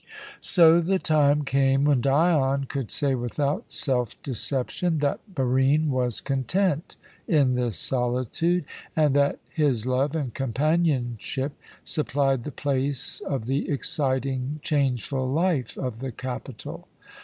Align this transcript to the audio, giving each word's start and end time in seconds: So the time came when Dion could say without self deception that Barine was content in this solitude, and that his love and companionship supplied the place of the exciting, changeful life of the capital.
So 0.39 0.79
the 0.81 0.97
time 0.97 1.43
came 1.43 1.85
when 1.85 2.01
Dion 2.01 2.63
could 2.63 2.89
say 2.89 3.13
without 3.13 3.71
self 3.71 4.19
deception 4.23 4.97
that 4.97 5.19
Barine 5.35 5.89
was 5.91 6.21
content 6.21 6.97
in 7.27 7.53
this 7.53 7.77
solitude, 7.77 8.65
and 8.95 9.15
that 9.15 9.37
his 9.53 9.85
love 9.85 10.15
and 10.15 10.33
companionship 10.33 11.51
supplied 11.83 12.45
the 12.45 12.51
place 12.51 13.19
of 13.27 13.45
the 13.45 13.69
exciting, 13.69 14.59
changeful 14.63 15.29
life 15.29 15.77
of 15.77 15.99
the 15.99 16.11
capital. 16.11 16.87